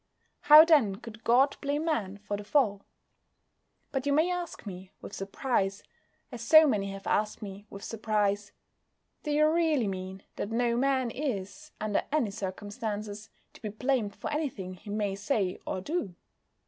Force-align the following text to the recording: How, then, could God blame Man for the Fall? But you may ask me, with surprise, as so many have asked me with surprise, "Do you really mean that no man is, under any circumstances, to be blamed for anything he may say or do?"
How, 0.49 0.65
then, 0.65 0.95
could 0.95 1.23
God 1.23 1.57
blame 1.61 1.85
Man 1.85 2.17
for 2.17 2.35
the 2.35 2.43
Fall? 2.43 2.81
But 3.91 4.07
you 4.07 4.13
may 4.13 4.31
ask 4.31 4.65
me, 4.65 4.89
with 4.99 5.13
surprise, 5.13 5.83
as 6.31 6.41
so 6.41 6.65
many 6.65 6.91
have 6.93 7.05
asked 7.05 7.43
me 7.43 7.67
with 7.69 7.83
surprise, 7.83 8.51
"Do 9.21 9.29
you 9.29 9.47
really 9.47 9.85
mean 9.87 10.23
that 10.37 10.49
no 10.49 10.75
man 10.75 11.11
is, 11.11 11.69
under 11.79 12.01
any 12.11 12.31
circumstances, 12.31 13.29
to 13.53 13.61
be 13.61 13.69
blamed 13.69 14.15
for 14.15 14.31
anything 14.31 14.73
he 14.73 14.89
may 14.89 15.13
say 15.13 15.59
or 15.67 15.81
do?" 15.81 16.15